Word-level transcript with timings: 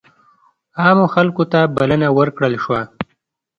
عامو 0.81 1.05
خلکو 1.15 1.43
ته 1.51 1.59
بلنه 1.75 2.07
ورکړل 2.17 2.53
شوه. 2.63 2.81